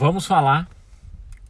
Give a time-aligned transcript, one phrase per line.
[0.00, 0.66] Vamos falar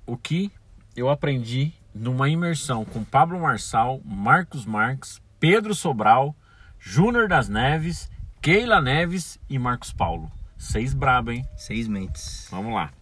[0.04, 0.50] o que
[0.96, 6.34] eu aprendi numa imersão com Pablo Marçal, Marcos Marques, Pedro Sobral,
[6.76, 8.10] Júnior das Neves,
[8.42, 10.32] Keila Neves e Marcos Paulo.
[10.58, 11.46] Seis brabo, hein?
[11.56, 12.48] Seis mentes.
[12.50, 12.92] Vamos lá.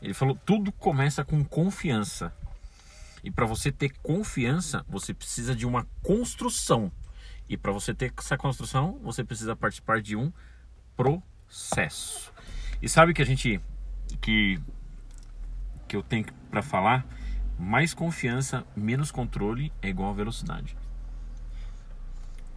[0.00, 2.32] Ele falou: tudo começa com confiança.
[3.22, 6.90] E para você ter confiança, você precisa de uma construção.
[7.46, 10.32] E para você ter essa construção, você precisa participar de um
[10.96, 12.32] processo.
[12.80, 13.60] E sabe que a gente
[14.22, 14.58] que
[15.94, 17.06] que eu tenho para falar,
[17.56, 20.76] mais confiança, menos controle é igual a velocidade.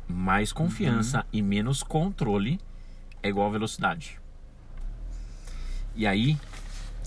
[0.08, 1.26] Mais confiança uhum.
[1.34, 2.59] e menos controle
[3.22, 4.20] é igual a velocidade.
[5.95, 6.36] E aí,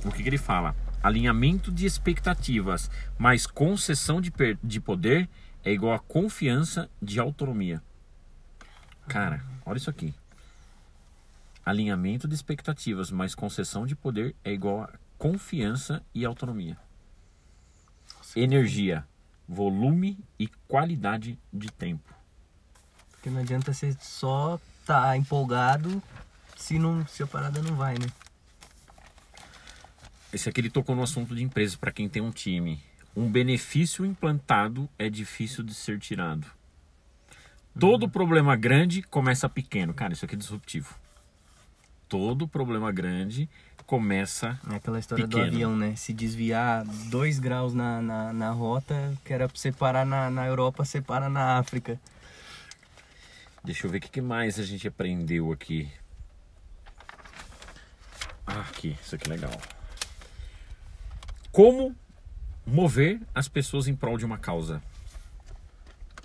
[0.05, 0.77] o que, que ele fala?
[1.03, 2.89] Alinhamento de expectativas
[3.19, 5.29] mais concessão de, de poder
[5.65, 7.83] é igual a confiança de autonomia.
[9.09, 10.15] Cara, olha isso aqui.
[11.67, 16.79] Alinhamento de expectativas mais concessão de poder é igual a confiança e autonomia.
[18.35, 19.07] Energia,
[19.47, 22.15] volume e qualidade de tempo.
[23.11, 26.03] Porque não adianta você só tá empolgado
[26.57, 28.07] se, não, se a parada não vai, né?
[30.33, 32.83] Esse aqui ele tocou no assunto de empresas para quem tem um time.
[33.15, 36.47] Um benefício implantado é difícil de ser tirado.
[37.79, 38.09] Todo uhum.
[38.09, 39.93] problema grande começa pequeno.
[39.93, 40.95] Cara, isso aqui é disruptivo.
[42.09, 43.51] Todo problema grande
[43.91, 44.57] começa.
[44.71, 45.43] É aquela história pequeno.
[45.43, 45.97] do avião, né?
[45.97, 50.47] Se desviar dois graus na, na, na rota, que era pra você parar na, na
[50.47, 52.01] Europa, você para na África.
[53.65, 55.91] Deixa eu ver o que mais a gente aprendeu aqui.
[58.47, 59.61] Ah, aqui, isso aqui é legal.
[61.51, 61.93] Como
[62.65, 64.81] mover as pessoas em prol de uma causa?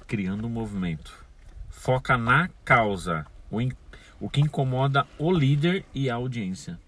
[0.06, 1.26] Criando um movimento.
[1.72, 3.72] Foca na causa, o, in,
[4.20, 6.85] o que incomoda o líder e a audiência.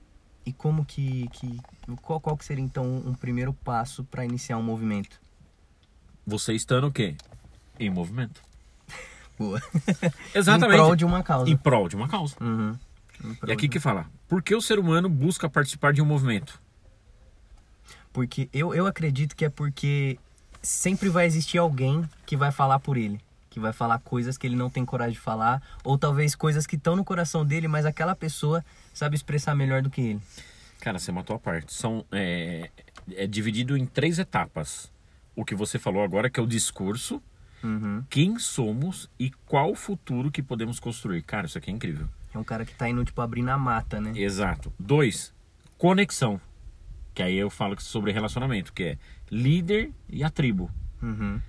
[0.48, 1.60] E como que, que
[2.02, 5.20] qual, qual que seria então um primeiro passo para iniciar um movimento?
[6.26, 7.16] Você estando o quê?
[7.78, 8.42] Em movimento.
[9.38, 9.62] Boa.
[10.34, 10.80] Exatamente.
[10.80, 11.52] Em prol de uma causa.
[11.52, 12.38] Em prol de uma causa.
[12.40, 12.78] Uhum.
[13.46, 16.62] E aqui que fala, por que o ser humano busca participar de um movimento?
[18.14, 20.18] Porque eu, eu acredito que é porque
[20.62, 23.20] sempre vai existir alguém que vai falar por ele.
[23.58, 25.64] Que vai falar coisas que ele não tem coragem de falar.
[25.84, 28.64] Ou talvez coisas que estão no coração dele, mas aquela pessoa
[28.94, 30.22] sabe expressar melhor do que ele.
[30.80, 31.74] Cara, você matou a parte.
[31.74, 32.70] São, é,
[33.16, 34.94] é dividido em três etapas.
[35.36, 37.20] O que você falou agora, que é o discurso.
[37.64, 38.04] Uhum.
[38.12, 41.24] Quem somos e qual o futuro que podemos construir.
[41.24, 42.08] Cara, isso aqui é incrível.
[42.36, 44.12] É um cara que tá indo, tipo, abrir na mata, né?
[44.16, 44.72] Exato.
[44.78, 45.34] Dois,
[45.80, 46.40] conexão.
[47.16, 48.98] Que aí eu falo sobre relacionamento, que é
[49.32, 50.70] líder e a tribo.
[51.02, 51.42] Uhum.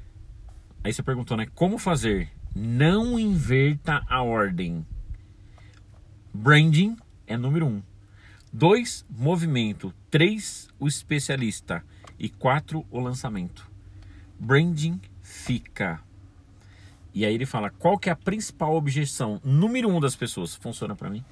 [0.82, 1.46] Aí você perguntou, né?
[1.54, 2.30] Como fazer?
[2.54, 4.86] Não inverta a ordem.
[6.32, 6.96] Branding
[7.26, 7.82] é número um.
[8.52, 9.92] Dois, movimento.
[10.10, 11.84] Três, o especialista.
[12.18, 13.68] E quatro, o lançamento.
[14.38, 16.00] Branding fica.
[17.12, 20.54] E aí ele fala, qual que é a principal objeção número um das pessoas?
[20.54, 21.24] Funciona para mim?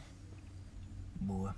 [1.15, 1.55] Boa.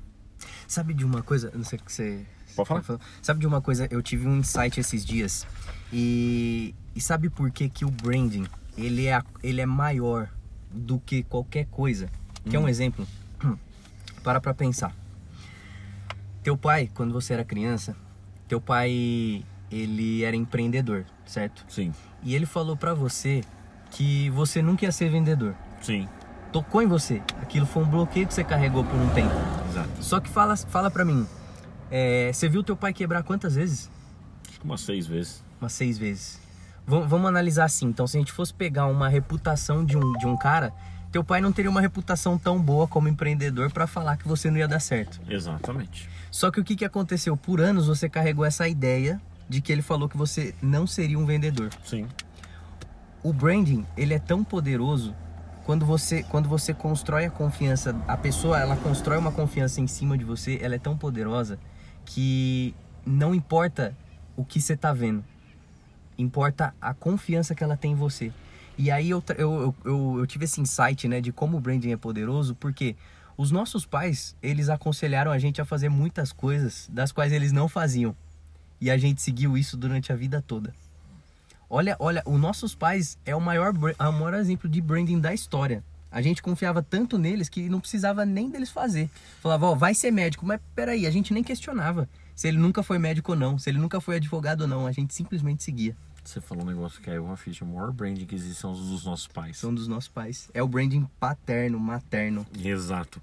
[0.66, 2.26] Sabe de uma coisa, não sei que você
[2.64, 3.00] Pode falar.
[3.22, 3.86] Sabe de uma coisa?
[3.90, 5.46] Eu tive um insight esses dias.
[5.92, 8.46] E, e sabe por que, que o branding
[8.76, 10.28] ele é, ele é maior
[10.70, 12.06] do que qualquer coisa?
[12.46, 12.50] Hum.
[12.50, 13.06] Quer um exemplo?
[14.22, 14.94] Para pra pensar.
[16.42, 17.96] Teu pai, quando você era criança,
[18.46, 21.64] teu pai ele era empreendedor, certo?
[21.68, 21.92] Sim.
[22.22, 23.42] E ele falou para você
[23.90, 25.54] que você nunca ia ser vendedor.
[25.80, 26.08] Sim.
[26.52, 27.22] Tocou em você.
[27.42, 29.34] Aquilo foi um bloqueio que você carregou por um tempo.
[29.68, 29.90] Exato.
[30.00, 31.26] Só que fala, fala para mim,
[31.90, 33.90] é, você viu teu pai quebrar quantas vezes?
[34.48, 35.42] Acho que umas seis vezes.
[35.60, 36.40] Umas seis vezes.
[36.86, 37.86] V vamos analisar assim.
[37.86, 40.72] Então, se a gente fosse pegar uma reputação de um, de um cara,
[41.12, 44.58] teu pai não teria uma reputação tão boa como empreendedor para falar que você não
[44.58, 45.20] ia dar certo.
[45.28, 46.08] Exatamente.
[46.30, 47.36] Só que o que, que aconteceu?
[47.36, 51.24] Por anos você carregou essa ideia de que ele falou que você não seria um
[51.24, 51.70] vendedor.
[51.84, 52.06] Sim.
[53.22, 55.14] O branding, ele é tão poderoso
[55.64, 60.16] quando você quando você constrói a confiança, a pessoa ela constrói uma confiança em cima
[60.16, 61.58] de você, ela é tão poderosa
[62.08, 62.74] que
[63.04, 63.94] não importa
[64.34, 65.22] o que você tá vendo,
[66.16, 68.32] importa a confiança que ela tem em você.
[68.78, 71.96] E aí eu, eu, eu, eu tive esse insight né, de como o branding é
[71.96, 72.96] poderoso, porque
[73.36, 77.68] os nossos pais, eles aconselharam a gente a fazer muitas coisas das quais eles não
[77.68, 78.16] faziam.
[78.80, 80.74] E a gente seguiu isso durante a vida toda.
[81.68, 85.34] Olha, olha, os nossos pais é o maior, é o maior exemplo de branding da
[85.34, 85.84] história.
[86.10, 89.10] A gente confiava tanto neles que não precisava nem deles fazer.
[89.40, 92.08] Falava, ó, vai ser médico, mas peraí, a gente nem questionava
[92.38, 94.92] se ele nunca foi médico ou não, se ele nunca foi advogado ou não, a
[94.92, 95.96] gente simplesmente seguia.
[96.22, 98.90] Você falou um negócio que é uma ficha, o maior branding que existe são os
[98.90, 99.56] dos nossos pais.
[99.56, 100.48] São dos nossos pais.
[100.54, 102.46] É o branding paterno, materno.
[102.62, 103.20] Exato.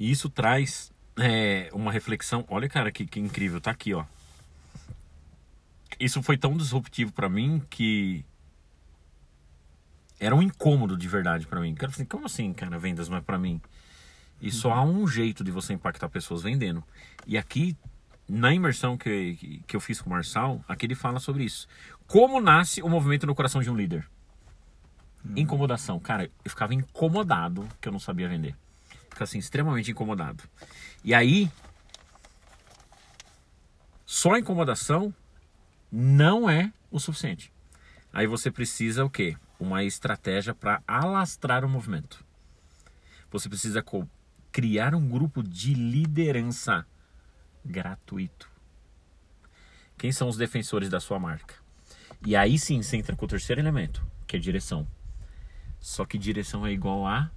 [0.00, 2.44] E isso traz é, uma reflexão.
[2.48, 3.60] Olha, cara, que, que incrível.
[3.60, 4.04] Tá aqui, ó.
[6.00, 8.24] Isso foi tão disruptivo para mim que
[10.24, 11.74] era um incômodo de verdade para mim.
[11.74, 13.60] Cara, assim, como assim, cara, vendas não é para mim?
[14.40, 16.82] E só há um jeito de você impactar pessoas vendendo.
[17.26, 17.76] E aqui,
[18.26, 21.68] na imersão que, que eu fiz com o Marçal, aqui ele fala sobre isso.
[22.06, 24.08] Como nasce o movimento no coração de um líder?
[25.36, 26.00] Incomodação.
[26.00, 28.56] Cara, eu ficava incomodado que eu não sabia vender.
[29.10, 30.42] Ficava assim, extremamente incomodado.
[31.04, 31.50] E aí,
[34.06, 35.14] só incomodação
[35.92, 37.52] não é o suficiente.
[38.10, 39.36] Aí você precisa o quê?
[39.64, 42.22] Uma estratégia para alastrar o movimento.
[43.30, 43.82] Você precisa
[44.52, 46.86] criar um grupo de liderança
[47.64, 48.50] gratuito.
[49.96, 51.54] Quem são os defensores da sua marca?
[52.26, 54.86] E aí sim você entra com o terceiro elemento, que é direção.
[55.80, 57.30] Só que direção é igual a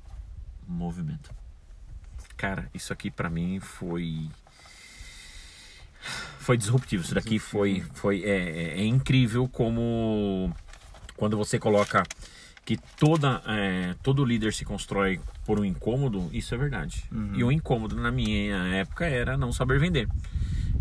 [0.67, 1.33] movimento.
[2.35, 4.29] Cara, isso aqui para mim foi
[6.39, 7.03] foi disruptivo.
[7.03, 10.53] Isso daqui foi foi é, é, é, incrível como
[11.17, 12.03] quando você coloca
[12.63, 17.03] que toda é, todo líder se constrói por um incômodo, isso é verdade.
[17.11, 17.31] Uhum.
[17.33, 20.07] E o incômodo na minha época era não saber vender.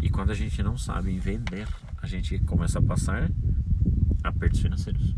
[0.02, 1.66] E quando a gente não sabe vender,
[2.02, 3.30] a gente começa a passar
[4.22, 5.14] apertos financeiros.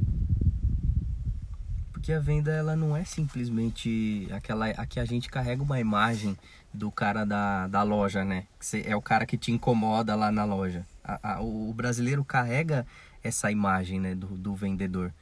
[1.91, 6.37] Porque a venda ela não é simplesmente aquela aqui a gente carrega uma imagem
[6.73, 8.45] do cara da, da loja, né?
[8.61, 10.87] Que é o cara que te incomoda lá na loja.
[11.03, 12.87] A, a, o brasileiro carrega
[13.29, 15.13] essa imagem, né, do, do vendedor.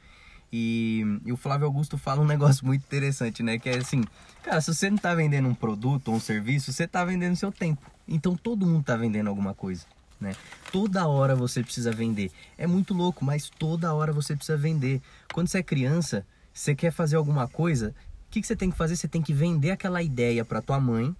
[0.51, 3.59] E, e, o Flávio Augusto fala um negócio muito interessante, né?
[3.59, 4.03] Que é assim,
[4.43, 7.51] cara, se você não tá vendendo um produto ou um serviço, você tá vendendo seu
[7.51, 7.81] tempo.
[8.07, 9.85] Então todo mundo tá vendendo alguma coisa.
[10.19, 10.35] Né?
[10.71, 12.31] Toda hora você precisa vender.
[12.57, 15.01] É muito louco, mas toda hora você precisa vender.
[15.31, 17.93] Quando você é criança, você quer fazer alguma coisa,
[18.27, 18.95] o que, que, você tem que fazer?
[18.95, 21.15] Você tem que vender aquela ideia para tua mãe,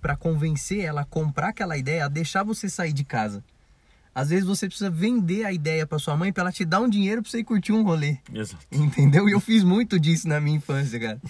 [0.00, 3.42] para convencer ela a comprar aquela ideia, a deixar você sair de casa.
[4.16, 6.88] Às vezes você precisa vender a ideia para sua mãe para ela te dar um
[6.88, 8.16] dinheiro para você ir curtir um rolê.
[8.32, 8.64] Exato.
[8.72, 9.28] Entendeu?
[9.28, 11.20] E eu fiz muito disso na minha infância, cara.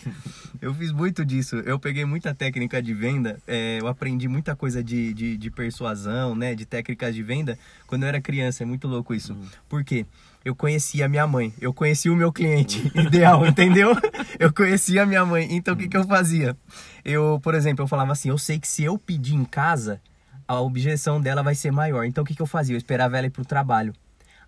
[0.63, 1.57] eu fiz muito disso.
[1.57, 6.37] Eu peguei muita técnica de venda, é, eu aprendi muita coisa de, de, de, persuasão,
[6.37, 6.55] né?
[6.55, 8.63] De técnicas de venda quando eu era criança.
[8.63, 9.33] É muito louco isso.
[9.33, 9.47] Uhum.
[9.69, 10.07] Por quê?
[10.45, 13.97] eu conhecia a minha mãe, eu conhecia o meu cliente ideal, entendeu?
[14.39, 16.57] Eu conhecia a minha mãe, então o que, que eu fazia?
[17.05, 20.01] Eu, por exemplo, eu falava assim, eu sei que se eu pedir em casa,
[20.47, 22.05] a objeção dela vai ser maior.
[22.05, 22.75] Então o que, que eu fazia?
[22.75, 23.93] Eu esperava ela ir pro trabalho.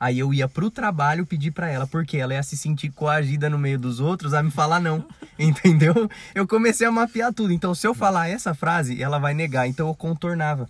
[0.01, 3.59] Aí eu ia pro trabalho pedir para ela, porque ela ia se sentir coagida no
[3.59, 5.05] meio dos outros a me falar não,
[5.39, 6.09] entendeu?
[6.35, 7.53] Eu comecei a mapear tudo.
[7.53, 9.67] Então se eu falar essa frase, ela vai negar.
[9.67, 10.69] Então eu contornava.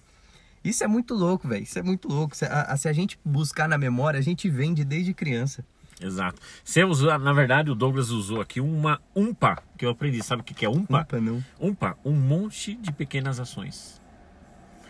[0.64, 1.62] Isso é muito louco, velho.
[1.62, 2.36] Isso é muito louco.
[2.36, 5.64] Se a, se a, gente buscar na memória, a gente vende desde criança.
[6.00, 6.40] Exato.
[6.64, 10.22] Você usou, na verdade, o Douglas usou aqui uma umpa, que eu aprendi.
[10.22, 11.00] Sabe o que é umpa?
[11.00, 11.44] Umpa, não.
[11.60, 14.00] Umpa, um monte de pequenas ações.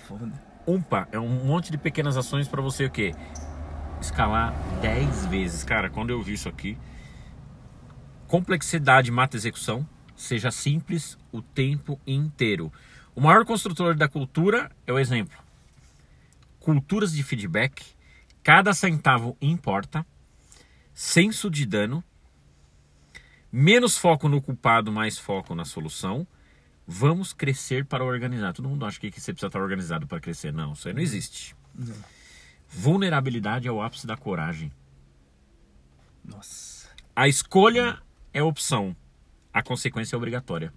[0.09, 0.33] Foda.
[0.67, 3.15] Umpa é um monte de pequenas ações para você o quê?
[4.01, 5.63] Escalar 10 vezes.
[5.63, 6.77] Cara, quando eu vi isso aqui,
[8.27, 12.73] complexidade mata execução, seja simples o tempo inteiro.
[13.15, 15.49] O maior construtor da cultura é o exemplo
[16.69, 17.83] culturas de feedback,
[18.43, 20.05] cada centavo importa,
[20.93, 22.05] senso de dano,
[23.51, 26.27] menos foco no culpado, mais foco na solução.
[26.91, 28.55] Vamos crescer para organizar.
[28.55, 30.55] Todo mundo acha que você precisa estar organizado para crescer.
[30.55, 31.55] Não, isso aí não existe.
[31.75, 31.95] Não.
[32.67, 34.73] Vulnerabilidade é o ápice da coragem.
[36.25, 36.89] Nossa.
[37.15, 38.01] A escolha
[38.33, 38.97] é opção,
[39.53, 40.73] a consequência é obrigatória.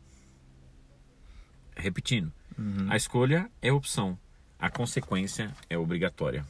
[1.78, 2.88] Repetindo, uhum.
[2.90, 4.20] a escolha é opção,
[4.60, 6.46] a consequência é obrigatória.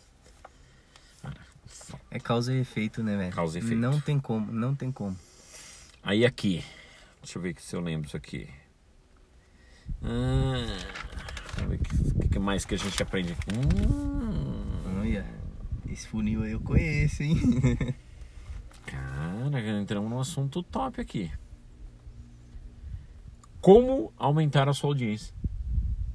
[2.09, 3.31] É causa e efeito, né, velho?
[3.31, 3.79] Causa e efeito.
[3.79, 5.17] Não tem como, não tem como.
[6.01, 6.65] Aí aqui,
[7.21, 8.49] deixa eu ver se eu lembro isso aqui.
[11.67, 11.79] Ver
[12.25, 13.51] o que, mais que a gente aprende aqui.
[13.53, 14.99] Hum.
[14.99, 15.25] Olha,
[15.89, 17.35] esse funil aí eu conheço, hein?
[18.85, 21.31] Cara, entramos num assunto top aqui.
[23.59, 25.33] Como aumentar a sua audiência?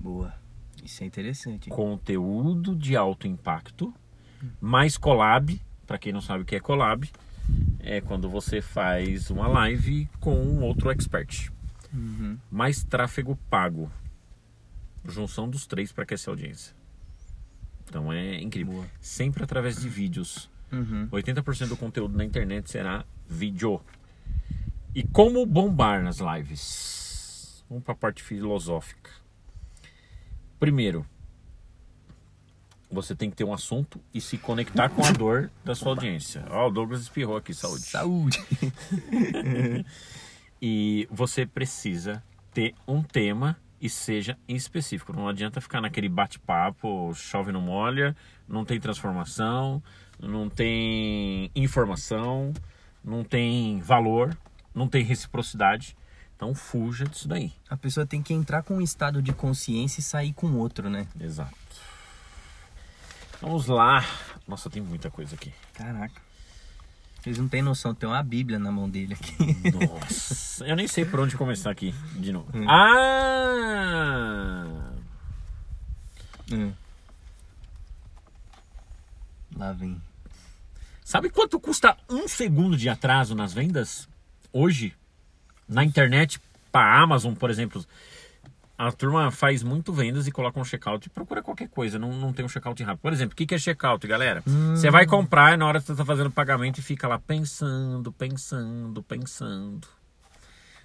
[0.00, 0.34] Boa.
[0.82, 1.70] Isso é interessante.
[1.70, 3.92] Conteúdo de alto impacto,
[4.60, 5.60] mais collab.
[5.86, 7.08] Para quem não sabe o que é collab,
[7.78, 11.52] é quando você faz uma live com um outro expert.
[11.96, 12.38] Uhum.
[12.50, 13.90] Mais tráfego pago.
[15.08, 16.74] Junção dos três para aquecer a audiência.
[17.88, 18.74] Então é incrível.
[18.74, 18.86] Boa.
[19.00, 20.50] Sempre através de vídeos.
[20.70, 21.08] Uhum.
[21.10, 23.80] 80% do conteúdo na internet será vídeo.
[24.94, 27.64] E como bombar nas lives?
[27.68, 29.10] Vamos para a parte filosófica.
[30.58, 31.06] Primeiro,
[32.90, 36.44] você tem que ter um assunto e se conectar com a dor da sua audiência.
[36.48, 37.84] Ó, oh, o Douglas espirrou aqui, saúde.
[37.84, 38.38] Saúde.
[40.60, 42.22] e você precisa
[42.52, 45.12] ter um tema e seja específico.
[45.12, 48.16] Não adianta ficar naquele bate-papo, chove não molha,
[48.48, 49.82] não tem transformação,
[50.18, 52.52] não tem informação,
[53.04, 54.36] não tem valor,
[54.74, 55.96] não tem reciprocidade.
[56.34, 57.52] Então fuja disso daí.
[57.68, 61.06] A pessoa tem que entrar com um estado de consciência e sair com outro, né?
[61.18, 61.56] Exato.
[63.40, 64.04] Vamos lá.
[64.46, 65.52] Nossa, tem muita coisa aqui.
[65.74, 66.25] Caraca.
[67.26, 69.34] Vocês não têm noção, tem uma Bíblia na mão dele aqui.
[69.72, 72.46] Nossa, eu nem sei por onde começar aqui de novo.
[72.54, 72.64] Hum.
[72.70, 73.82] Ah!
[76.52, 76.72] Hum.
[79.56, 80.00] Lá vem.
[81.04, 84.08] Sabe quanto custa um segundo de atraso nas vendas?
[84.52, 84.94] Hoje?
[85.68, 86.40] Na internet,
[86.70, 87.84] para Amazon, por exemplo.
[88.78, 92.32] A turma faz muito vendas e coloca um checkout e procura qualquer coisa, não, não
[92.32, 93.00] tem um checkout rápido.
[93.00, 94.42] Por exemplo, o que, que é checkout, galera?
[94.44, 97.18] Você vai comprar e na hora que você está fazendo o pagamento e fica lá
[97.18, 99.88] pensando, pensando, pensando.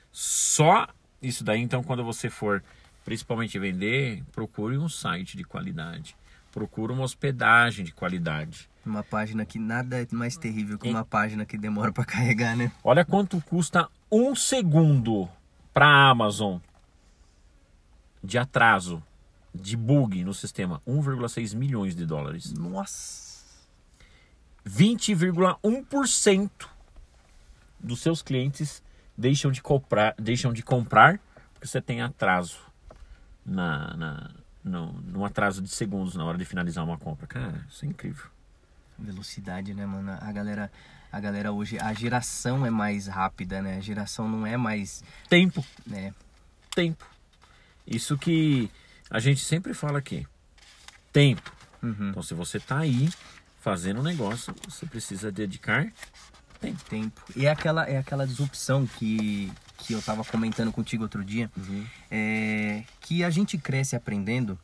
[0.10, 0.88] Só
[1.22, 2.64] isso daí, então, quando você for
[3.04, 6.16] principalmente vender, procure um site de qualidade.
[6.52, 8.70] Procure uma hospedagem de qualidade.
[8.86, 12.72] Uma página que nada é mais terrível que uma página que demora pra carregar, né?
[12.84, 15.30] Olha quanto custa um segundo
[15.74, 16.58] para a Amazon
[18.24, 19.02] de atraso,
[19.54, 20.82] de bug no sistema.
[20.88, 22.52] 1,6 milhões de dólares.
[22.54, 23.32] Nossa.
[24.68, 26.50] 20,1%
[27.80, 28.84] dos seus clientes
[29.18, 31.20] deixam de comprar, deixam de comprar
[31.54, 32.60] porque você tem atraso
[33.46, 34.32] na, na,
[34.64, 37.28] no, no atraso de segundos na hora de finalizar uma compra.
[37.28, 38.26] Cara, isso é incrível.
[38.98, 40.12] Velocidade, né, mano?
[40.12, 40.72] A galera,
[41.12, 43.78] a galera hoje, a geração é mais rápida, né?
[43.78, 45.64] A geração não é mais, Tempo.
[45.86, 46.14] né?
[46.74, 47.06] tempo.
[47.96, 48.70] Isso que
[49.10, 50.26] a gente sempre fala aqui.
[51.12, 51.52] Tempo.
[51.84, 52.10] Uhum.
[52.10, 53.10] Então, se você está aí
[53.60, 55.92] fazendo um negócio, você precisa dedicar
[56.90, 57.22] Tempo.
[57.36, 61.50] E é aquela, é aquela disrupção que, que eu tava comentando contigo outro dia.
[62.10, 64.60] é, que a gente cresce aprendendo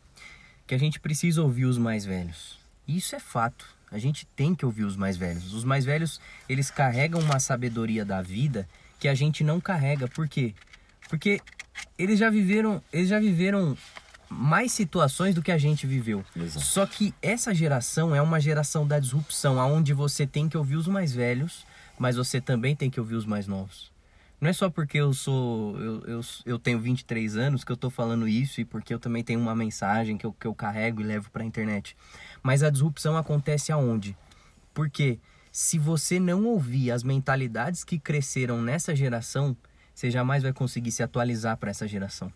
[0.68, 2.60] que a gente precisa ouvir os mais velhos.
[2.88, 3.66] E Isso é fato.
[3.90, 5.54] A gente tem que ouvir os mais velhos.
[5.54, 8.68] Os mais velhos, eles carregam uma sabedoria da vida
[9.00, 10.08] que a gente não carrega.
[10.08, 10.54] Por quê?
[11.08, 11.40] Porque
[11.98, 13.78] eles já viveram, eles já viveram
[14.30, 16.24] mais situações do que a gente viveu.
[16.36, 16.66] Exato.
[16.66, 20.88] Só que essa geração é uma geração da disrupção, aonde você tem que ouvir os
[20.88, 21.66] mais velhos,
[21.98, 23.92] mas você também tem que ouvir os mais novos.
[24.40, 27.90] Não é só porque eu sou eu, eu, eu tenho 23 anos que eu tô
[27.90, 31.04] falando isso e porque eu também tenho uma mensagem que eu, que eu carrego e
[31.04, 31.98] levo para a internet.
[32.44, 34.16] Mas a disrupção acontece aonde?
[34.76, 35.20] Porque
[35.52, 39.58] se você não ouvir as mentalidades que cresceram nessa geração,
[39.98, 42.32] você jamais vai conseguir se atualizar para essa geração.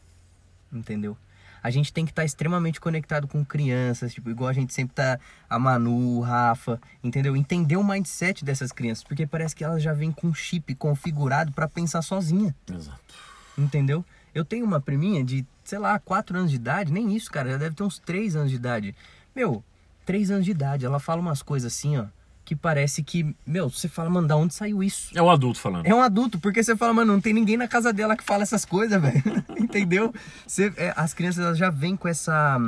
[0.73, 1.15] Entendeu?
[1.61, 5.19] A gente tem que estar extremamente conectado com crianças, tipo, igual a gente sempre tá
[5.47, 7.35] a Manu, o Rafa, entendeu?
[7.35, 11.51] Entender o mindset dessas crianças, porque parece que elas já vêm com um chip configurado
[11.51, 12.55] para pensar sozinha.
[12.67, 13.13] Exato.
[13.55, 14.03] Entendeu?
[14.33, 17.59] Eu tenho uma priminha de, sei lá, 4 anos de idade, nem isso, cara, ela
[17.59, 18.95] deve ter uns 3 anos de idade.
[19.35, 19.63] Meu,
[20.03, 22.07] 3 anos de idade, ela fala umas coisas assim, ó,
[22.51, 25.17] que parece que, meu, você fala, mano, da onde saiu isso?
[25.17, 25.85] É o adulto falando.
[25.85, 28.43] É um adulto, porque você fala, mano, não tem ninguém na casa dela que fala
[28.43, 29.23] essas coisas, velho.
[29.57, 30.13] Entendeu?
[30.45, 32.59] Você, é, as crianças elas já vêm com essa.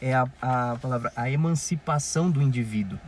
[0.00, 1.12] É a, a palavra.
[1.14, 2.98] A emancipação do indivíduo.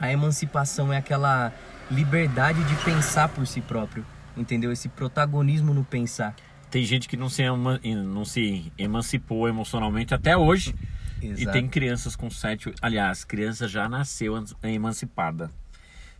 [0.00, 1.52] A emancipação é aquela
[1.90, 4.06] liberdade de pensar por si próprio.
[4.34, 4.72] Entendeu?
[4.72, 6.34] Esse protagonismo no pensar.
[6.70, 10.74] Tem gente que não se, ema- não se emancipou emocionalmente até hoje.
[11.22, 12.72] E tem crianças com sete.
[12.80, 15.50] Aliás, criança já nasceu an- emancipada.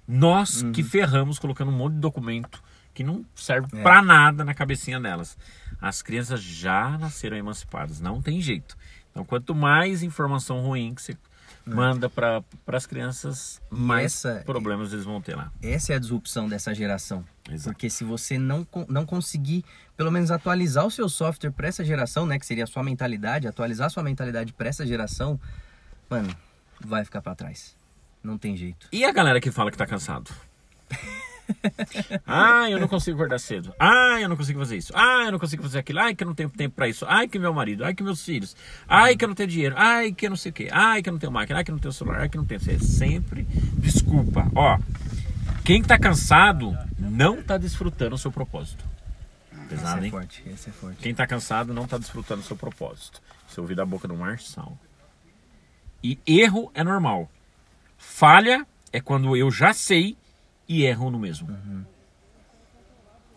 [0.06, 0.72] Nós Uhum.
[0.72, 3.82] que ferramos colocando um monte de documento que não serve É.
[3.82, 5.38] pra nada na cabecinha delas.
[5.80, 8.76] As crianças já nasceram emancipadas, não tem jeito.
[9.10, 11.16] Então, quanto mais informação ruim que você
[11.76, 13.74] manda para as crianças, É.
[13.74, 15.50] Mais essa- problemas eles vão ter lá.
[15.62, 17.24] Essa é a disrupção dessa geração.
[17.50, 17.70] Exato.
[17.74, 19.64] Porque se você não, não conseguir,
[19.96, 23.46] pelo menos atualizar o seu software para essa geração, né, que seria a sua mentalidade,
[23.48, 25.40] atualizar a sua mentalidade para essa geração,
[26.08, 26.34] mano,
[26.84, 27.76] vai ficar para trás.
[28.22, 28.86] Não tem jeito.
[28.92, 30.30] E a galera que fala que tá cansado?
[32.26, 33.74] ah, eu não consigo acordar cedo.
[33.78, 34.92] Ah, eu não consigo fazer isso.
[34.94, 36.00] Ah, eu não consigo fazer aquilo.
[36.00, 37.04] Ai, que eu não tenho tempo pra isso.
[37.08, 37.84] Ai, que meu marido.
[37.84, 38.56] Ai, que meus filhos.
[38.88, 39.74] Ai, que eu não tenho dinheiro.
[39.78, 40.68] Ai, que eu não sei o quê.
[40.70, 41.58] Ai, que eu não tenho máquina.
[41.58, 42.20] Ai, que eu não tenho celular.
[42.20, 42.60] Ai, que eu não tenho.
[42.60, 43.42] Você sempre
[43.78, 44.50] desculpa.
[44.54, 44.78] Ó,
[45.64, 48.84] quem tá cansado não tá desfrutando o seu propósito.
[49.68, 50.10] Pesado, esse é hein?
[50.10, 50.96] forte, esse é forte.
[50.96, 53.22] Quem tá cansado não tá desfrutando o seu propósito.
[53.46, 54.76] Você ouviu da boca do Marçal.
[56.02, 57.30] E erro é normal.
[57.96, 60.16] Falha é quando eu já sei
[60.70, 61.48] e erro no mesmo.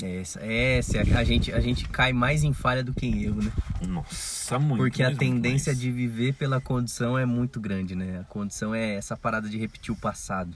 [0.03, 3.41] Essa, essa é a, gente, a gente cai mais em falha do que em erro,
[3.41, 3.51] né?
[3.87, 4.77] Nossa, muito.
[4.77, 5.79] Porque a tendência mais.
[5.79, 8.19] de viver pela condição é muito grande, né?
[8.19, 10.55] A condição é essa parada de repetir o passado.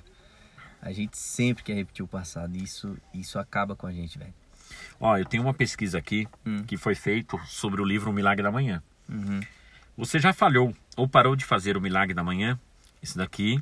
[0.80, 4.34] A gente sempre quer repetir o passado e isso, isso acaba com a gente, velho.
[5.00, 6.64] Ó, eu tenho uma pesquisa aqui Hum.
[6.64, 8.84] que foi feita sobre o livro O Milagre da Manhã.
[9.10, 9.40] Uhum.
[9.98, 12.60] Você já falhou ou parou de fazer o Milagre da Manhã?
[13.02, 13.60] Isso daqui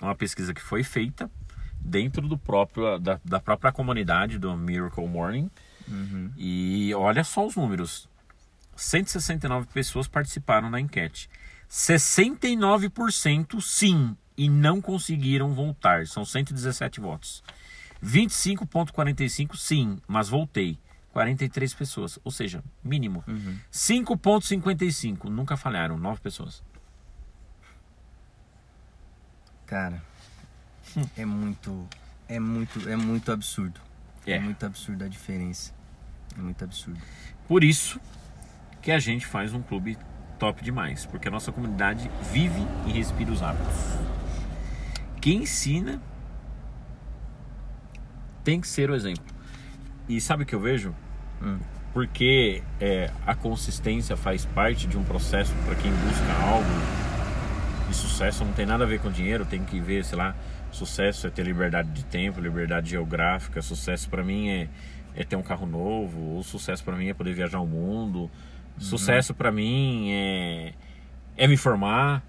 [0.00, 1.28] é uma pesquisa que foi feita
[1.84, 5.50] dentro do próprio da, da própria comunidade do Miracle Morning.
[5.86, 6.32] Uhum.
[6.36, 8.08] E olha só os números.
[8.74, 11.28] 169 pessoas participaram da enquete.
[11.70, 16.06] 69% sim e não conseguiram voltar.
[16.06, 17.42] São 117 votos.
[18.02, 20.78] 25,45 sim, mas voltei.
[21.12, 23.22] 43 pessoas, ou seja, mínimo.
[23.28, 23.56] Uhum.
[23.72, 26.60] 5,55 nunca falharam, 9 pessoas.
[29.64, 30.02] Cara,
[31.16, 31.86] é muito.
[32.28, 32.88] É muito.
[32.88, 33.80] É muito absurdo.
[34.26, 34.32] É.
[34.32, 35.72] É muito absurdo a diferença.
[36.36, 37.00] É muito absurdo.
[37.46, 38.00] Por isso
[38.80, 39.98] que a gente faz um clube
[40.38, 43.74] top demais, porque a nossa comunidade vive e respira os hábitos.
[45.20, 46.00] Quem ensina
[48.42, 49.24] tem que ser o exemplo.
[50.08, 50.94] E sabe o que eu vejo?
[51.42, 51.58] Hum.
[51.92, 56.68] Porque é, a consistência faz parte de um processo para quem busca algo
[57.88, 60.34] de sucesso, não tem nada a ver com dinheiro, tem que ver, sei lá,
[60.74, 64.68] sucesso é ter liberdade de tempo, liberdade geográfica, sucesso para mim é,
[65.14, 68.30] é ter um carro novo, ou sucesso para mim é poder viajar o mundo,
[68.78, 70.74] sucesso para mim é,
[71.36, 72.22] é me formar,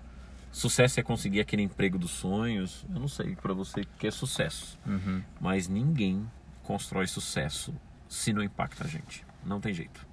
[0.52, 4.12] sucesso é conseguir aquele emprego dos sonhos, eu não sei para você o que é
[4.12, 5.22] sucesso, Uhum.
[5.42, 6.25] mas ninguém
[6.64, 7.74] constrói sucesso
[8.08, 10.06] se não impacta a gente, não tem jeito.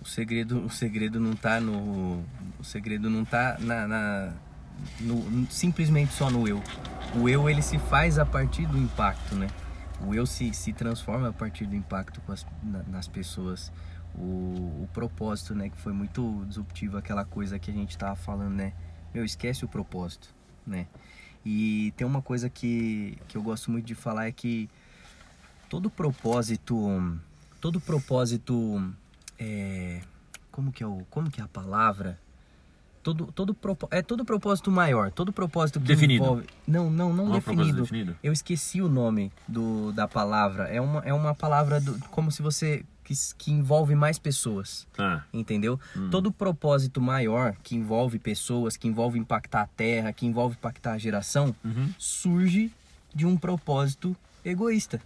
[0.00, 2.24] O segredo, o segredo não tá no.
[2.58, 3.86] O segredo não tá na.
[3.86, 4.32] na-
[5.00, 6.62] no- simplesmente só no eu.
[7.16, 9.48] O eu ele se faz a partir do impacto, né?
[10.06, 13.72] O eu se, se transforma a partir do impacto as, na- nas pessoas.
[14.14, 15.68] O, o propósito, né?
[15.68, 18.72] Que foi muito disruptivo aquela coisa que a gente tava falando, né?
[19.14, 20.28] Meu, esquece o propósito,
[20.66, 20.86] né?
[21.44, 24.68] E tem uma coisa que, que eu gosto muito de falar é que
[25.68, 26.76] todo propósito,
[27.60, 28.92] todo propósito
[29.38, 30.00] é,
[30.50, 32.18] como que é o como que é a palavra
[33.02, 33.56] todo todo
[33.90, 36.24] é todo propósito maior todo propósito que Definido.
[36.24, 38.16] envolve não não não Não definido definido?
[38.22, 42.42] eu esqueci o nome do da palavra é uma é uma palavra do, como se
[42.42, 46.10] você que, que envolve mais pessoas Ah, entendeu Hum.
[46.10, 50.98] todo propósito maior que envolve pessoas que envolve impactar a terra que envolve impactar a
[50.98, 51.92] geração uhum.
[51.98, 52.70] surge
[53.14, 55.00] de um propósito egoísta.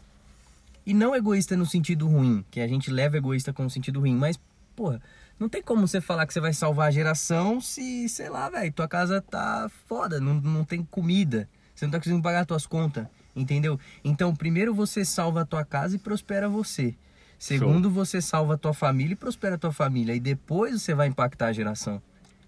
[0.87, 4.39] E não egoísta no sentido ruim, que a gente leva egoísta como sentido ruim, mas,
[4.77, 5.01] porra,
[5.39, 8.73] não tem como você falar que você vai salvar a geração se, sei lá, velho,
[8.73, 13.07] tua casa tá foda, não, não tem comida, você não tá conseguindo pagar tuas contas,
[13.35, 13.79] entendeu?
[14.05, 16.95] Então, primeiro você salva a tua casa e prospera você.
[17.39, 20.15] Segundo, você salva a tua família e prospera a tua família.
[20.15, 22.01] E depois você vai impactar a geração.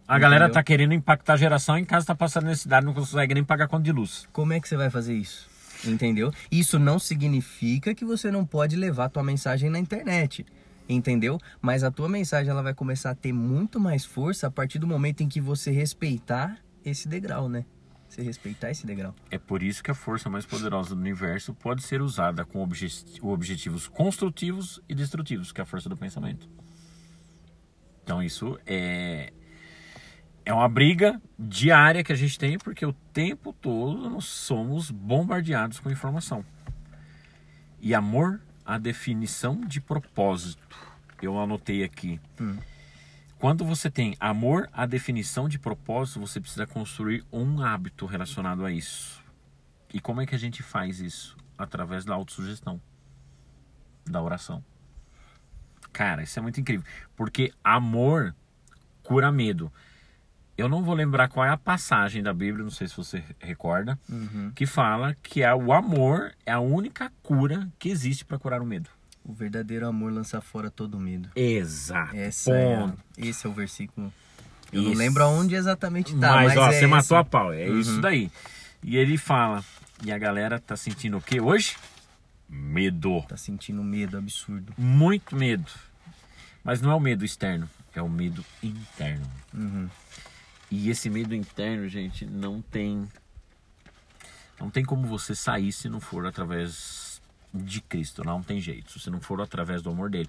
[0.08, 0.54] A galera Entendeu?
[0.54, 3.82] tá querendo impactar a geração, em casa tá passando necessidade, não consegue nem pagar conta
[3.82, 4.26] de luz.
[4.32, 5.48] Como é que você vai fazer isso?
[5.84, 6.32] Entendeu?
[6.50, 10.46] Isso não significa que você não pode levar a tua mensagem na internet.
[10.88, 11.38] Entendeu?
[11.60, 14.86] Mas a tua mensagem ela vai começar a ter muito mais força a partir do
[14.86, 17.64] momento em que você respeitar esse degrau, né?
[18.08, 19.12] Você respeitar esse degrau.
[19.30, 23.04] É por isso que a força mais poderosa do universo pode ser usada com obje-
[23.20, 26.48] objetivos construtivos e destrutivos, que é a força do pensamento.
[28.04, 29.32] Então isso é
[30.44, 35.80] é uma briga diária que a gente tem porque o tempo todo nós somos bombardeados
[35.80, 36.44] com informação.
[37.80, 40.76] E amor, a definição de propósito.
[41.22, 42.20] Eu anotei aqui.
[42.40, 42.58] Hum.
[43.38, 48.72] Quando você tem amor à definição de propósito, você precisa construir um hábito relacionado a
[48.72, 49.22] isso.
[49.92, 51.36] E como é que a gente faz isso?
[51.56, 52.80] Através da autossugestão,
[54.04, 54.64] da oração.
[55.92, 56.84] Cara, isso é muito incrível.
[57.14, 58.34] Porque amor
[59.02, 59.72] cura medo.
[60.56, 63.98] Eu não vou lembrar qual é a passagem da Bíblia, não sei se você recorda,
[64.08, 64.50] Uhum.
[64.54, 68.66] que fala que é o amor é a única cura que existe para curar o
[68.66, 68.88] medo.
[69.24, 71.28] O verdadeiro amor lança fora todo medo.
[71.36, 72.16] Exato.
[72.16, 74.12] Essa é a- esse é o versículo.
[74.72, 74.98] Eu não Isso.
[74.98, 76.86] lembro aonde exatamente tá, mas, mas, ó, é você esse.
[76.86, 77.52] matou a pau.
[77.52, 77.78] É Uhum.
[77.80, 78.30] isso daí.
[78.82, 79.64] E ele fala,
[80.04, 81.76] e a galera tá sentindo o que hoje?
[82.48, 83.22] Medo.
[83.28, 84.72] Tá sentindo medo absurdo.
[84.78, 85.70] Muito medo.
[86.64, 89.26] Mas não é o medo externo, é o medo interno.
[89.52, 89.88] Uhum.
[90.70, 93.06] E esse medo interno, gente, não tem.
[94.58, 97.20] Não tem como você sair se não for através
[97.54, 98.24] de Cristo.
[98.24, 98.98] Não tem jeito.
[98.98, 100.28] Se não for através do amor dele.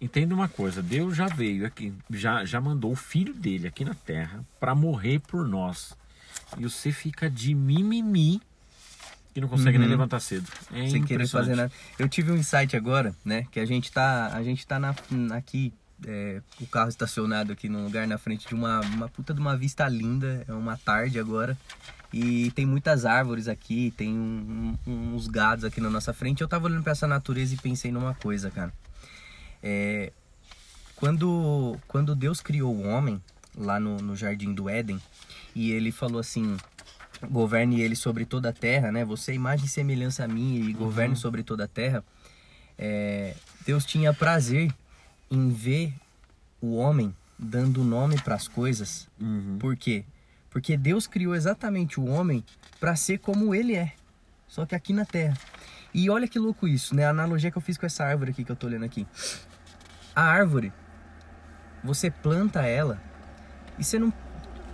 [0.00, 3.94] Entenda uma coisa: Deus já veio aqui, já, já mandou o filho dele aqui na
[3.94, 5.94] terra para morrer por nós.
[6.58, 8.40] E você fica de mimimi
[9.34, 9.92] que não consegue nem Uhum.
[9.92, 10.46] levantar cedo.
[10.72, 11.72] É sem querer fazer nada.
[11.98, 13.46] Eu tive um insight agora, né?
[13.50, 14.94] Que a gente tá, a gente tá na,
[15.34, 15.72] aqui
[16.06, 19.56] é, o carro estacionado aqui num lugar na frente de uma, uma puta de uma
[19.56, 20.44] vista linda.
[20.48, 21.56] É uma tarde agora.
[22.12, 26.42] E tem muitas árvores aqui, tem um, um, uns gados aqui na nossa frente.
[26.42, 28.72] Eu tava olhando para essa natureza e pensei numa coisa, cara.
[29.62, 30.12] É,
[30.96, 33.20] quando, quando Deus criou o homem,
[33.56, 35.00] lá no, no Jardim do Éden,
[35.54, 36.56] e ele falou assim:
[37.30, 39.04] governe ele sobre toda a terra, né?
[39.04, 41.20] Você é imagem e semelhança a mim e governe uhum.
[41.20, 42.04] sobre toda a terra.
[42.78, 43.34] É,
[43.64, 44.72] Deus tinha prazer
[45.32, 45.94] em ver
[46.60, 49.08] o homem dando nome para as coisas.
[49.18, 49.56] Uhum.
[49.58, 50.04] Por quê?
[50.50, 52.44] Porque Deus criou exatamente o homem
[52.78, 53.94] para ser como ele é,
[54.46, 55.36] só que aqui na terra.
[55.94, 57.06] E olha que louco isso, né?
[57.06, 59.06] A analogia que eu fiz com essa árvore aqui que eu tô olhando aqui.
[60.14, 60.70] A árvore,
[61.82, 63.02] você planta ela
[63.78, 64.12] e você não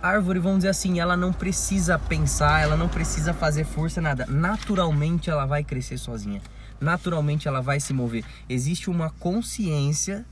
[0.01, 4.25] a árvore, vamos dizer assim, ela não precisa pensar, ela não precisa fazer força, nada.
[4.27, 6.41] Naturalmente ela vai crescer sozinha.
[6.79, 8.23] Naturalmente ela vai se mover.
[8.47, 10.25] Existe uma consciência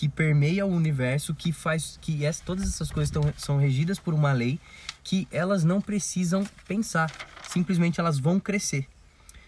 [0.00, 4.14] que permeia o universo, que faz que essa, todas essas coisas tão, são regidas por
[4.14, 4.58] uma lei
[5.04, 7.12] que elas não precisam pensar,
[7.50, 8.88] simplesmente elas vão crescer.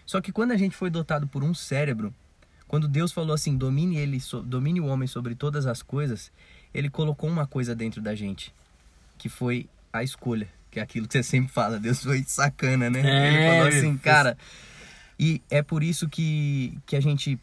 [0.05, 2.13] Só que quando a gente foi dotado por um cérebro,
[2.67, 6.31] quando Deus falou assim, domine ele, domine o homem sobre todas as coisas,
[6.71, 8.53] ele colocou uma coisa dentro da gente,
[9.17, 13.01] que foi a escolha, que é aquilo que você sempre fala, Deus foi sacana, né?
[13.01, 14.37] É, ele falou assim, cara,
[15.19, 17.39] e é por isso que, que a gente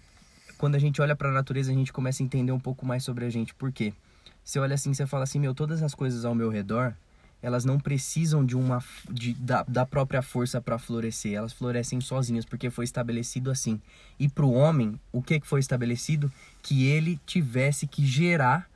[0.61, 3.03] quando a gente olha para a natureza, a gente começa a entender um pouco mais
[3.03, 3.55] sobre a gente.
[3.55, 3.95] Por quê?
[4.45, 6.93] Você olha assim, você fala assim, meu, todas as coisas ao meu redor,
[7.41, 12.45] elas não precisam de uma de, da, da própria força para florescer, elas florescem sozinhas
[12.45, 13.81] porque foi estabelecido assim.
[14.19, 16.31] E para o homem, o que foi estabelecido?
[16.63, 18.69] Que ele tivesse que gerar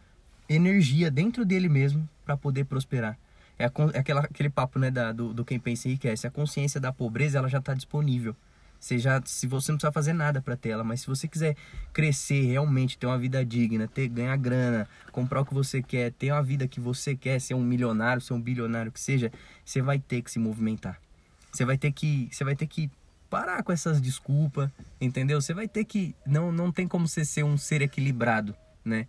[0.49, 3.19] energia dentro dele mesmo para poder prosperar.
[3.59, 6.27] É, a, é aquela, aquele papo né, da, do, do quem pensa enriquece.
[6.27, 8.35] A consciência da pobreza ela já está disponível.
[8.85, 11.57] Você já, se você não precisa fazer nada para ter ela, mas se você quiser
[11.91, 16.31] crescer realmente, ter uma vida digna, ter ganhar grana, comprar o que você quer, ter
[16.31, 19.33] uma vida que você quer, ser um milionário, ser um bilionário que seja,
[19.65, 21.01] você vai ter que se movimentar.
[21.51, 22.91] Você vai ter que, você vai ter que
[23.31, 24.69] parar com essas desculpas,
[25.01, 25.41] entendeu?
[25.41, 29.07] Você vai ter que não não tem como você ser um ser equilibrado, né?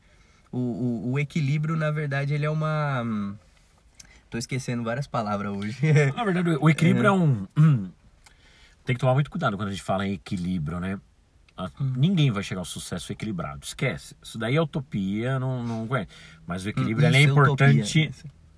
[0.54, 3.04] O, o, o equilíbrio, na verdade, ele é uma
[4.30, 5.78] Tô esquecendo várias palavras hoje.
[6.16, 7.46] Na verdade, o equilíbrio é, é um
[8.86, 11.00] tem que tomar muito cuidado quando a gente fala em equilíbrio, né?
[11.80, 11.94] Hum.
[11.98, 13.64] Ninguém vai chegar ao sucesso equilibrado.
[13.64, 14.16] Esquece.
[14.22, 15.88] Isso daí é utopia, não, não
[16.46, 18.12] Mas o equilíbrio hum, é importante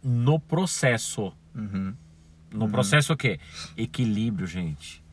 [0.03, 1.33] no processo.
[1.55, 1.93] Uhum.
[2.51, 2.71] No uhum.
[2.71, 3.39] processo o quê?
[3.75, 5.03] Equilíbrio, gente.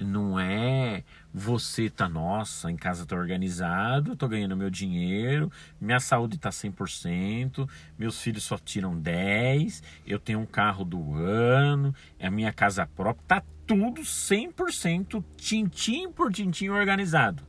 [0.00, 5.50] Não é você tá, nossa, em casa tá organizado, tô ganhando meu dinheiro,
[5.80, 11.92] minha saúde tá 100%, meus filhos só tiram 10, eu tenho um carro do ano,
[12.20, 17.42] é a minha casa própria, tá tudo 100% tintim por tintim organizado.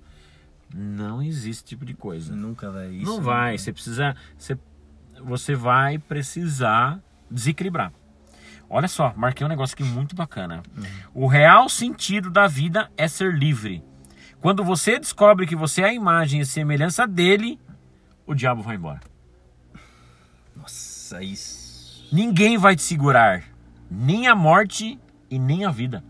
[0.74, 2.36] Não existe esse tipo de coisa.
[2.36, 3.06] Nunca vai isso.
[3.06, 4.58] Não vai, você precisa você,
[5.24, 7.00] você vai precisar
[7.30, 7.94] desequilibrar.
[8.70, 10.64] Olha só, marquei um negócio aqui muito bacana.
[10.76, 10.84] Uhum.
[11.14, 13.84] O real sentido da vida é ser livre.
[14.42, 17.60] Quando você descobre que você é a imagem e semelhança dele,
[18.26, 19.02] o diabo vai embora.
[20.56, 22.08] Nossa, isso.
[22.12, 23.44] Ninguém vai te segurar,
[23.90, 25.00] nem a morte
[25.30, 26.04] e nem a vida.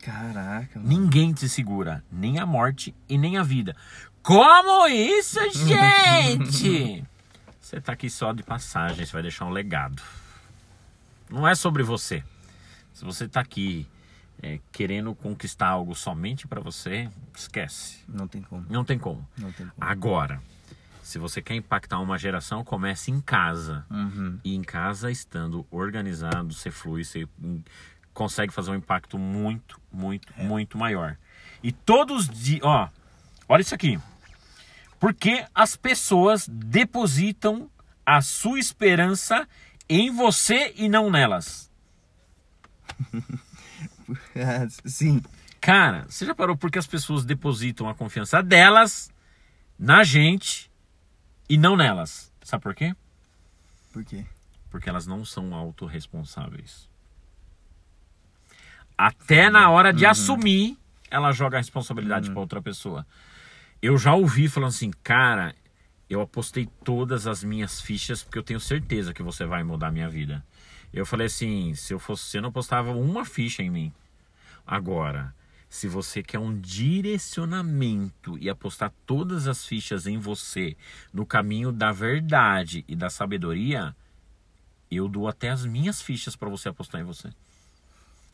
[0.00, 0.78] Caraca.
[0.78, 0.88] Mano.
[0.88, 3.76] Ninguém te segura, nem a morte e nem a vida.
[4.22, 7.04] Como isso, gente?
[7.60, 10.02] Você tá aqui só de passagem, você vai deixar um legado.
[11.30, 12.24] Não é sobre você.
[12.94, 13.86] Se você tá aqui
[14.42, 17.98] é, querendo conquistar algo somente para você, esquece.
[18.08, 18.64] Não tem como.
[18.70, 19.28] Não tem como.
[19.36, 19.72] Não tem como.
[19.78, 20.40] Agora,
[21.08, 23.82] se você quer impactar uma geração, comece em casa.
[23.88, 24.38] Uhum.
[24.44, 27.26] E em casa, estando organizado, você flui, você
[28.12, 30.44] consegue fazer um impacto muito, muito, é.
[30.44, 31.16] muito maior.
[31.62, 32.90] E todos os dias, ó,
[33.48, 33.98] olha isso aqui.
[35.00, 37.70] Porque as pessoas depositam
[38.04, 39.48] a sua esperança
[39.88, 41.70] em você e não nelas.
[44.84, 45.22] Sim.
[45.58, 49.10] Cara, você já parou porque as pessoas depositam a confiança delas
[49.78, 50.68] na gente
[51.48, 52.32] e não nelas?
[52.42, 52.94] Sabe por quê?
[53.92, 54.24] Por quê?
[54.70, 56.88] Porque elas não são autorresponsáveis.
[58.96, 60.10] Até na hora de uhum.
[60.10, 60.78] assumir,
[61.10, 62.34] ela joga a responsabilidade uhum.
[62.34, 63.06] para outra pessoa
[63.80, 65.54] eu já ouvi falando assim, cara,
[66.10, 69.92] eu apostei todas as minhas fichas porque eu tenho certeza que você vai mudar a
[69.92, 70.44] minha vida.
[70.92, 73.92] Eu falei assim, se eu fosse você, não apostava uma ficha em mim.
[74.66, 75.34] Agora,
[75.68, 80.76] se você quer um direcionamento e apostar todas as fichas em você
[81.12, 83.94] no caminho da verdade e da sabedoria,
[84.90, 87.28] eu dou até as minhas fichas para você apostar em você.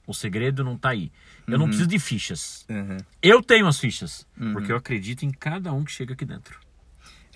[0.06, 1.10] O segredo não está aí.
[1.46, 1.60] Eu uhum.
[1.60, 2.64] não preciso de fichas.
[2.68, 2.98] Uhum.
[3.22, 4.26] Eu tenho as fichas.
[4.38, 4.52] Uhum.
[4.52, 6.60] Porque eu acredito em cada um que chega aqui dentro.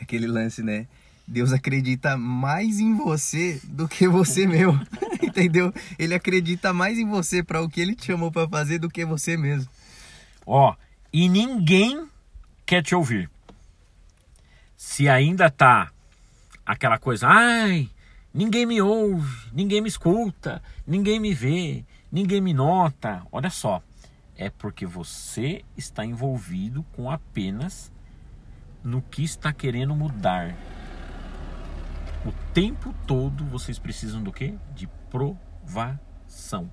[0.01, 0.87] Aquele lance, né?
[1.27, 4.81] Deus acredita mais em você do que você mesmo.
[5.23, 5.73] Entendeu?
[5.99, 9.05] Ele acredita mais em você para o que ele te chamou para fazer do que
[9.05, 9.69] você mesmo.
[10.51, 10.75] Ó,
[11.13, 12.09] e ninguém
[12.65, 13.31] quer te ouvir.
[14.75, 15.93] Se ainda tá
[16.65, 17.91] aquela coisa, ai,
[18.33, 23.27] ninguém me ouve, ninguém me escuta, ninguém me vê, ninguém me nota.
[23.31, 23.83] Olha só,
[24.39, 27.93] é porque você está envolvido com apenas
[28.83, 30.57] no que está querendo mudar.
[32.25, 34.55] O tempo todo vocês precisam do quê?
[34.75, 36.73] De provação.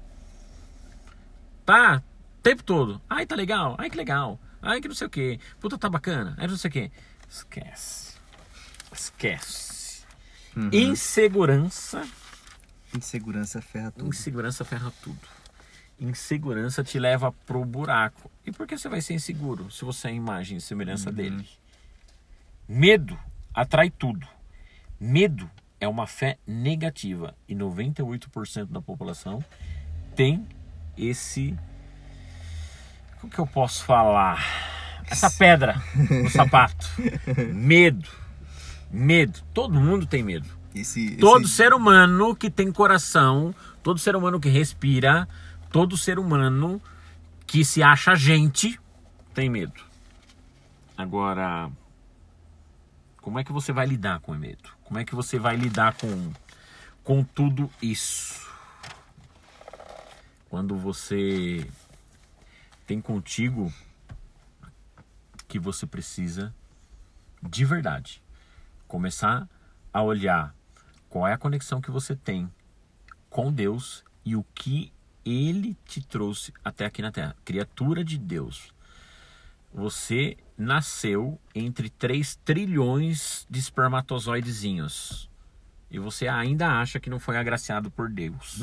[1.66, 2.02] Tá,
[2.45, 3.01] tempo todo.
[3.10, 3.75] Ai, tá legal.
[3.79, 4.39] Ai, que legal.
[4.62, 5.39] Ai, que não sei o que.
[5.60, 6.36] Puta, tá bacana.
[6.38, 6.91] Ai, não sei o que.
[7.29, 8.15] Esquece.
[8.93, 10.03] Esquece.
[10.55, 10.69] Uhum.
[10.71, 12.08] Insegurança.
[12.95, 14.08] Insegurança ferra tudo.
[14.08, 15.19] Insegurança ferra tudo.
[15.99, 18.29] Insegurança te leva pro buraco.
[18.45, 21.15] E por que você vai ser inseguro se você é a imagem e semelhança Uhum.
[21.15, 21.49] dele?
[22.67, 23.17] Medo
[23.53, 24.27] atrai tudo.
[24.99, 29.43] Medo é uma fé negativa e 98% da população
[30.15, 30.47] tem
[30.97, 31.58] esse
[33.26, 34.44] como que eu posso falar?
[35.10, 36.88] Essa pedra no sapato.
[37.54, 38.08] Medo.
[38.92, 39.40] Medo.
[39.54, 40.48] Todo mundo tem medo.
[40.74, 45.28] Esse, Todo esse- ser humano que tem coração, todo ser humano que respira,
[45.72, 46.82] todo ser humano
[47.48, 48.80] que se acha gente
[49.34, 49.82] tem medo.
[50.98, 51.70] Agora,
[53.22, 54.70] como é que você vai lidar com o medo?
[54.84, 56.32] Como é que você vai lidar com,
[57.04, 58.46] com tudo isso?
[60.50, 61.66] Quando você
[62.86, 63.74] tem contigo
[65.48, 66.54] que você precisa
[67.41, 68.21] de verdade
[68.88, 69.48] começar
[69.91, 70.56] a olhar
[71.10, 72.52] qual é a conexão que você tem
[73.30, 74.91] com Deus e o que
[75.26, 77.36] ele te trouxe até aqui na Terra.
[77.43, 78.74] Criatura de Deus.
[79.74, 85.30] Você nasceu entre 3 trilhões de espermatozoidezinhos.
[85.89, 88.62] E você ainda acha que não foi agraciado por Deus.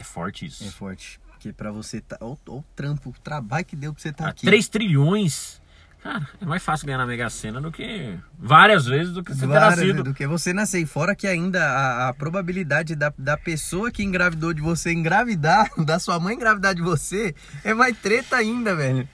[0.00, 0.64] É forte isso.
[0.64, 1.20] É forte.
[1.28, 2.16] Porque pra você tá.
[2.20, 4.44] Olha o trampo, o trabalho que deu pra você tá Ah, aqui.
[4.46, 5.60] 3 trilhões?
[6.02, 8.18] Cara, é mais fácil ganhar na Mega Sena do que.
[8.38, 10.02] Várias vezes do que você ter Várias nascido.
[10.02, 10.86] do que você nascer.
[10.86, 15.98] Fora que ainda a, a probabilidade da, da pessoa que engravidou de você engravidar, da
[15.98, 19.06] sua mãe engravidar de você, é mais treta ainda, velho.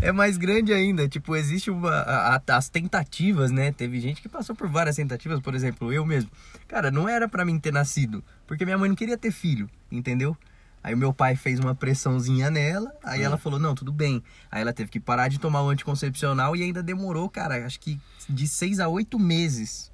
[0.00, 1.08] É mais grande ainda.
[1.08, 1.90] Tipo, existe uma.
[1.92, 3.70] a- as tentativas, né?
[3.70, 6.28] Teve gente que passou por várias tentativas, por exemplo, eu mesmo.
[6.66, 8.22] Cara, não era pra mim ter nascido.
[8.48, 10.36] Porque minha mãe não queria ter filho, entendeu?
[10.82, 14.22] Aí o meu pai fez uma pressãozinha nela, aí ela falou, não, tudo bem.
[14.50, 18.00] Aí ela teve que parar de tomar o anticoncepcional e ainda demorou, cara, acho que
[18.28, 19.92] de seis a oito meses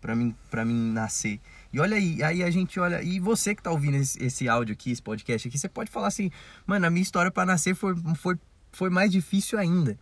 [0.00, 1.40] pra mim, pra mim nascer.
[1.72, 4.74] E olha aí, aí a gente olha, e você que tá ouvindo esse, esse áudio
[4.74, 6.30] aqui, esse podcast aqui, você pode falar assim,
[6.66, 8.38] mano, a minha história pra nascer foi, foi,
[8.70, 9.98] foi mais difícil ainda.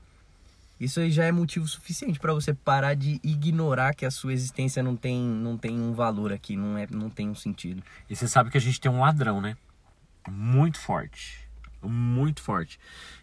[0.80, 4.82] Isso aí já é motivo suficiente pra você parar de ignorar que a sua existência
[4.82, 7.82] não tem, não tem um valor aqui, não, é, não tem um sentido.
[8.08, 9.56] E você sabe que a gente tem um ladrão, né?
[10.30, 11.48] Muito forte.
[11.82, 12.78] Muito forte.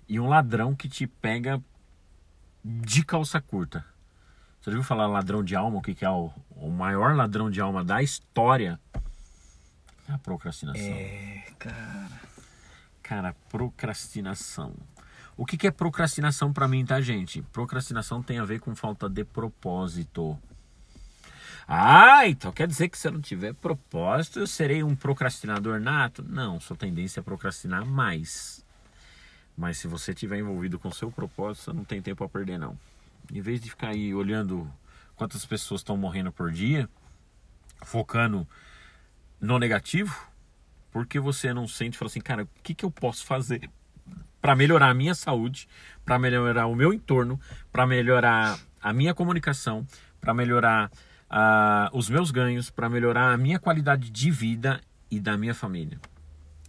[0.07, 1.61] E um ladrão que te pega
[2.63, 3.85] de calça curta.
[4.59, 5.77] Você já ouviu falar ladrão de alma?
[5.77, 8.79] O que, que é o, o maior ladrão de alma da história?
[10.09, 10.83] É a procrastinação.
[10.83, 12.21] É, cara.
[13.01, 14.73] Cara, procrastinação.
[15.37, 17.41] O que, que é procrastinação pra mim, tá, gente?
[17.53, 20.37] Procrastinação tem a ver com falta de propósito.
[21.67, 26.23] Ah, então quer dizer que se eu não tiver propósito, eu serei um procrastinador nato?
[26.23, 28.65] Não, sua tendência é procrastinar mais.
[29.57, 32.79] Mas se você estiver envolvido com seu propósito, você não tem tempo a perder, não.
[33.33, 34.71] Em vez de ficar aí olhando
[35.15, 36.87] quantas pessoas estão morrendo por dia,
[37.83, 38.47] focando
[39.41, 40.15] no negativo,
[40.91, 43.69] porque você não sente e fala assim, cara, o que, que eu posso fazer
[44.41, 45.67] para melhorar a minha saúde,
[46.05, 47.37] para melhorar o meu entorno,
[47.71, 49.85] para melhorar a minha comunicação,
[50.21, 50.89] para melhorar
[51.93, 55.99] os meus ganhos, para melhorar a minha qualidade de vida e da minha família.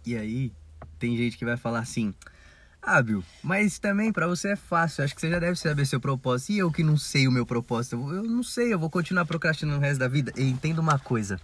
[0.05, 0.51] E aí,
[0.97, 2.13] tem gente que vai falar assim:
[2.81, 5.03] Ah, Bill, mas também pra você é fácil.
[5.03, 6.51] Acho que você já deve saber seu propósito.
[6.51, 7.95] E eu que não sei o meu propósito?
[7.95, 10.33] Eu não sei, eu vou continuar procrastinando o resto da vida.
[10.35, 11.39] E entenda uma coisa.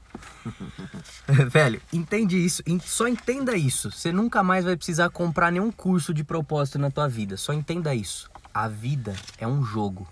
[1.50, 2.62] Velho, entende isso.
[2.84, 3.92] Só entenda isso.
[3.92, 7.38] Você nunca mais vai precisar comprar nenhum curso de propósito na tua vida.
[7.38, 8.30] Só entenda isso.
[8.54, 10.08] A vida é um jogo.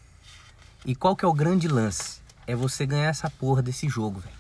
[0.86, 2.23] E qual que é o grande lance?
[2.46, 4.36] É você ganhar essa porra desse jogo, velho.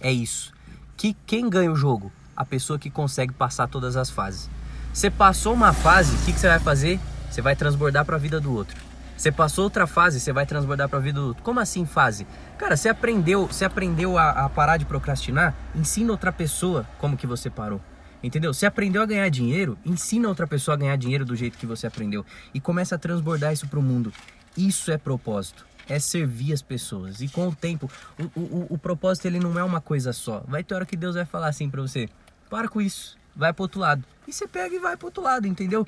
[0.00, 0.52] É isso.
[0.96, 2.12] Que quem ganha o jogo?
[2.36, 4.48] A pessoa que consegue passar todas as fases.
[4.92, 7.00] Você passou uma fase, o que, que você vai fazer?
[7.30, 8.76] Você vai transbordar para a vida do outro.
[9.16, 11.42] Você passou outra fase, você vai transbordar para a vida do outro.
[11.42, 12.24] Como assim fase?
[12.56, 15.54] Cara, você aprendeu, você aprendeu a, a parar de procrastinar?
[15.74, 17.80] Ensina outra pessoa como que você parou.
[18.22, 18.54] Entendeu?
[18.54, 21.86] Você aprendeu a ganhar dinheiro, ensina outra pessoa a ganhar dinheiro do jeito que você
[21.86, 24.12] aprendeu e começa a transbordar isso pro mundo.
[24.56, 25.66] Isso é propósito.
[25.88, 27.20] É servir as pessoas.
[27.20, 30.44] E com o tempo, o, o, o propósito ele não é uma coisa só.
[30.46, 32.08] Vai ter hora que Deus vai falar assim pra você:
[32.50, 34.04] para com isso, vai pro outro lado.
[34.26, 35.86] E você pega e vai pro outro lado, entendeu?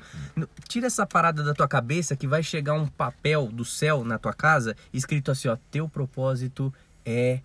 [0.67, 4.33] Tira essa parada da tua cabeça que vai chegar um papel do céu na tua
[4.33, 6.73] casa escrito assim: ó, teu propósito
[7.05, 7.41] é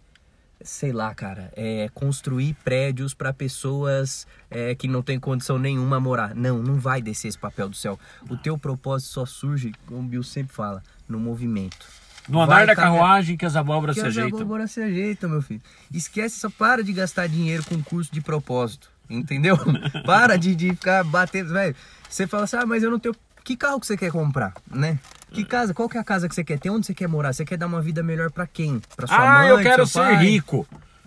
[0.61, 6.35] sei lá, cara, é construir prédios para pessoas é, que não tem condição nenhuma morar.
[6.35, 7.99] Não, não vai descer esse papel do céu.
[8.29, 11.87] O teu propósito só surge, como o Bill sempre fala, no movimento.
[12.29, 14.41] No andar Vai da caminhar- carruagem que as abóboras Que se as ajeitam.
[14.41, 15.61] abóboras se ajeitam, meu filho.
[15.93, 18.91] Esquece, só para de gastar dinheiro com curso de propósito.
[19.09, 19.57] Entendeu?
[20.05, 21.53] para de, de ficar batendo.
[21.53, 21.77] Velho,
[22.09, 23.15] você fala assim, ah, mas eu não tenho.
[23.45, 24.99] Que carro que você quer comprar, né?
[25.31, 25.73] Que casa?
[25.73, 26.69] Qual que é a casa que você quer ter?
[26.71, 27.33] Onde você quer morar?
[27.33, 28.81] Você quer dar uma vida melhor pra quem?
[28.97, 29.49] Pra sua Ah, mãe?
[29.51, 30.17] eu quero ser pai?
[30.25, 30.67] rico.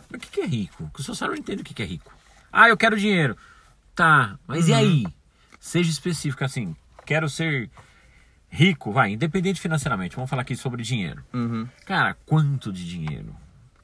[0.10, 0.84] Mas o que, que é rico?
[0.86, 2.12] Porque o seu cérebro não entende o que, que é rico.
[2.52, 3.36] Ah, eu quero dinheiro.
[3.94, 4.70] Tá, mas Uhum.
[4.70, 5.06] e aí?
[5.60, 6.74] Seja específico assim.
[7.06, 7.70] Quero ser
[8.50, 10.16] rico, vai, independente financeiramente.
[10.16, 11.24] Vamos falar aqui sobre dinheiro.
[11.34, 11.68] Uhum.
[11.86, 13.36] Cara, quanto de dinheiro?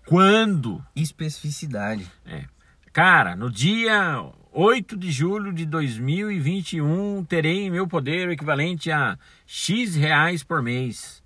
[0.05, 0.83] Quando?
[0.95, 2.09] Especificidade.
[2.25, 2.45] É.
[2.91, 9.17] Cara, no dia 8 de julho de 2021, terei em meu poder o equivalente a
[9.45, 11.21] X reais por mês,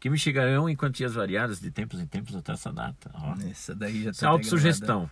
[0.00, 3.10] que me chegarão em quantias variadas de tempos em tempos até essa data.
[3.14, 3.34] Ó.
[3.48, 5.08] Essa daí já Isso é tá autossugestão.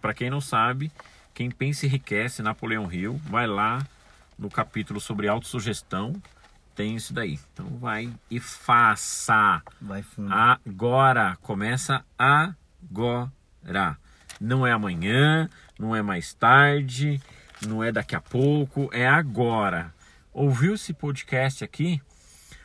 [0.00, 0.90] Para quem não sabe,
[1.32, 3.86] quem pensa e enriquece, Napoleão Hill, vai lá
[4.36, 6.20] no capítulo sobre autossugestão,
[6.74, 7.38] tem isso daí.
[7.52, 9.62] Então vai e faça.
[9.80, 10.32] Vai fundo.
[10.32, 13.98] Agora, começa agora.
[14.40, 17.20] Não é amanhã, não é mais tarde,
[17.66, 19.94] não é daqui a pouco, é agora.
[20.32, 22.02] Ouviu esse podcast aqui?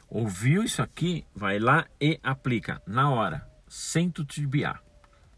[0.09, 1.25] Ouviu isso aqui?
[1.35, 4.81] Vai lá e aplica na hora, sem titubear.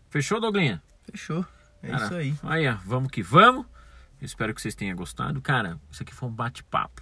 [0.10, 0.82] Fechou, Douglinha?
[1.10, 1.46] Fechou.
[1.82, 2.36] É Cara, isso aí.
[2.44, 3.66] Aí, ó, vamos que vamos.
[4.22, 5.42] Espero que vocês tenham gostado.
[5.42, 7.02] Cara, isso aqui foi um bate-papo.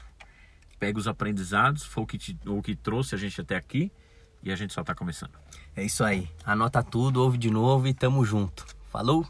[0.80, 3.92] Pega os aprendizados, foi o que, te- o que trouxe a gente até aqui
[4.44, 5.32] e a gente só tá começando.
[5.76, 6.30] É isso aí.
[6.46, 8.66] Anota tudo, ouve de novo e tamo junto.
[8.92, 9.26] Falou?